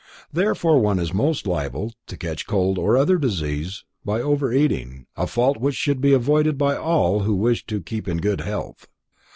[0.33, 5.57] Therefore one is most liable to catch cold or other disease by overeating, a fault
[5.57, 8.87] which should be avoided by all who wish to keep in good health.